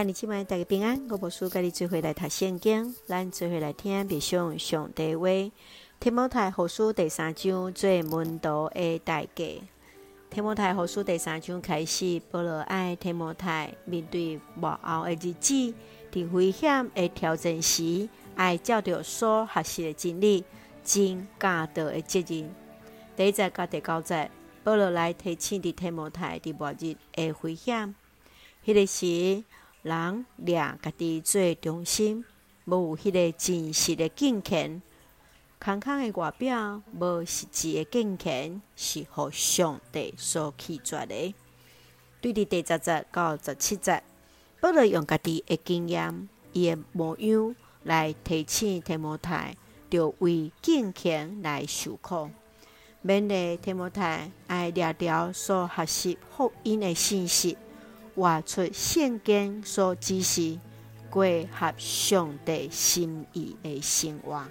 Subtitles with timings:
[0.00, 5.28] 看你今晚大家平安，我无事跟你做伙来读圣经，咱做伙来听别上上帝话。
[6.00, 9.44] 天摩太后书第三章做门徒的代价。
[10.30, 15.74] 天摩太后书第三章开始，保罗爱天摩太面对末后的日子，
[16.10, 20.42] 伫危险的挑战时，爱照着所学习的真理，
[20.82, 22.50] 尽教导的责任。
[23.14, 24.30] 第一节到第九节，
[24.64, 27.94] 保罗来提醒的提摩太伫末日的危险。
[28.64, 29.42] 迄个时，
[29.82, 32.24] 人掠家己做中心，
[32.66, 34.82] 无有迄个真实的敬虔，
[35.58, 41.34] 空空的外表，无实际的敬虔，是互上帝所弃绝的。
[42.20, 44.02] 对伫第十节到十七节，
[44.60, 49.56] 不如用家己的经验，伊的模样来提醒提摩太，
[49.88, 52.28] 着为敬虔来受苦，
[53.02, 57.56] 勉励提摩太爱掠牢所学习福音的信息。
[58.20, 60.58] 活出圣经所指示，
[61.08, 64.44] 过合上帝心意的生活。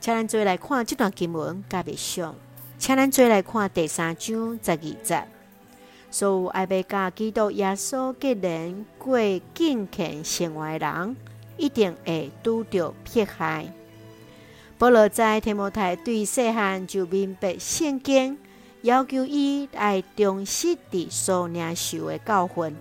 [0.00, 2.34] 请咱做来看这段经文，甲别上，
[2.76, 5.24] 请咱做来看第三章十二节。
[6.10, 9.16] 所有爱要甲基督耶稣结连过
[9.54, 11.16] 敬虔生活的人，
[11.56, 13.72] 一定会拄着迫害。
[14.76, 18.36] 保罗在提摩太对细汉就明白圣经。
[18.82, 22.76] 要求伊来忠实地所领受的教训，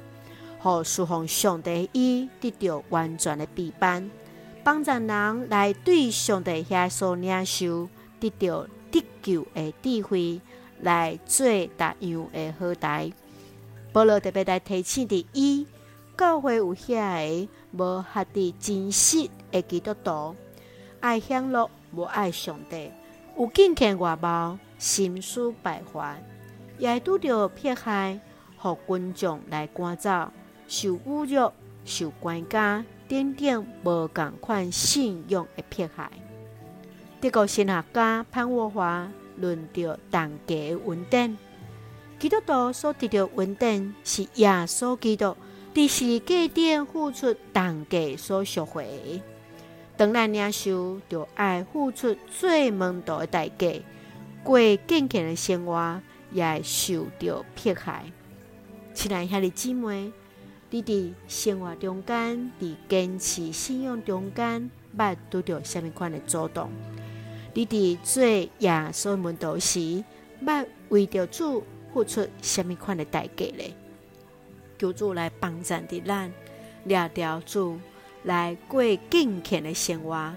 [0.60, 4.10] 和侍奉上帝伊得到完全的备班，
[4.64, 7.88] 帮助人来对上帝遐所领受
[8.20, 10.42] 得到得救的智慧，
[10.82, 13.12] 来做达样的好代。
[13.94, 15.68] 保罗特别来提醒的伊，
[16.18, 20.36] 教会有遐个无学的真实的基督徒，
[21.00, 22.92] 爱享乐无爱上帝，
[23.38, 24.58] 有敬虔外貌。
[24.82, 26.20] 心思败坏，
[26.80, 28.20] 也拄着迫害，
[28.58, 30.32] 互群众来赶走，
[30.68, 31.52] 受侮辱、
[31.86, 36.12] 受关家，等等无共款信用的迫害。
[37.20, 39.08] 德国神学家潘沃华
[39.38, 41.38] 论着当家的稳定，
[42.18, 45.38] 基督徒所得到稳定，是耶稣基督
[45.76, 49.22] 伫十字架顶付出当家所赎回。
[49.96, 53.68] 当咱领受，就爱付出最门道的代价。
[54.44, 58.06] 过敬虔的生活，也会受到迫害。
[58.94, 60.12] 亲爱兄弟姊妹，
[60.70, 66.70] 你伫生活中间，伫坚持信仰中间，捌拄着什么款的阻挡？
[67.54, 70.04] 你伫做耶稣门徒时，
[70.44, 71.64] 捌为着主
[71.94, 73.76] 付出什么款的代价呢？
[74.80, 76.32] 求主来帮助的咱，
[76.88, 77.78] 抓牢主
[78.24, 80.34] 来过敬虔的生活，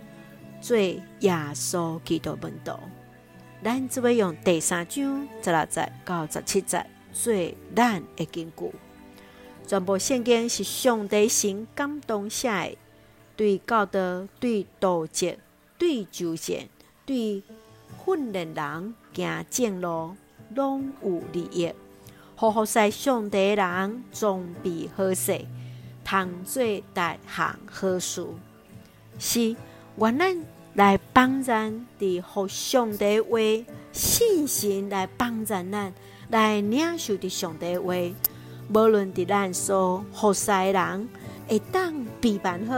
[0.61, 1.01] 做耶
[1.55, 2.73] 稣基督门徒。
[3.65, 7.33] 咱只会用第三章十六节到十七节做
[7.75, 8.71] 咱的根据。
[9.67, 12.77] 全部圣经是上帝神感动写的，
[13.35, 15.35] 对教导、对督责、
[15.79, 16.59] 对纠正、
[17.07, 17.43] 对
[18.05, 20.15] 训练人行正路，
[20.55, 21.73] 拢有利益。
[22.37, 25.43] 好好使上帝人装备好势，
[26.05, 28.27] 通做逐项好事。
[29.19, 29.57] 是
[29.97, 30.45] 愿咱。
[30.75, 33.39] 来帮咱的互上帝话
[33.93, 35.95] 信心，来帮助咱
[36.31, 37.95] 来领受的上帝话，
[38.69, 41.09] 无论的咱所服侍的人，
[41.47, 42.75] 会当备办好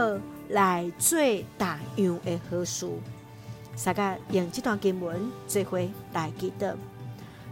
[0.49, 1.17] 来做
[1.57, 2.87] 大样的好事。
[3.83, 5.79] 大家用这段经文做伙
[6.13, 6.77] 来记得，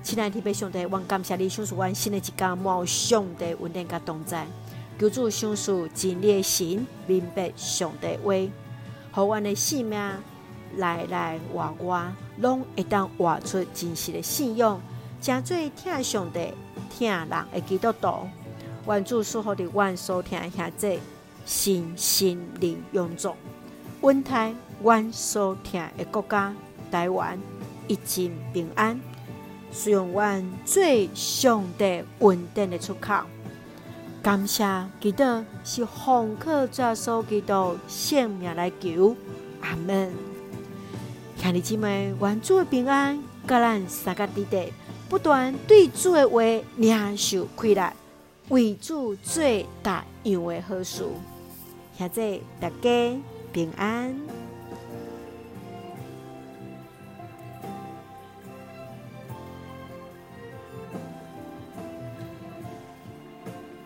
[0.03, 4.45] 亲爱的弟兄姊妹，我感谢你，享受完新的一天，冇上帝稳定甲同在，
[5.00, 8.51] 求主享受真理的心，明白上帝话，
[9.11, 10.00] 互阮的性命。
[10.78, 14.81] 来来活活，拢会当活出真实的信仰，
[15.22, 16.53] 真最听上帝、
[16.90, 18.28] 听人的基督徒。
[18.88, 21.00] 愿主赐福的阮所听下这
[21.44, 23.34] 心心灵永驻，
[24.02, 24.53] 稳台
[24.84, 26.53] 阮所听的国家
[26.91, 27.40] 台湾
[27.88, 29.00] 一尽平安，
[29.72, 33.24] 使用阮最上帝稳定的出口。
[34.22, 34.64] 感谢
[35.00, 35.24] 基督
[35.64, 39.16] 是奉靠耶稣基督性命来求，
[39.61, 40.34] 阿门。
[41.46, 44.74] 兄弟姊妹，愿主的平安，甲咱三个弟弟
[45.08, 46.42] 不断对主的话
[46.76, 47.94] 领受开来，
[48.50, 49.44] 为主做
[49.84, 51.03] 大样的好事。
[51.96, 53.22] 现在大家
[53.53, 54.45] 平安。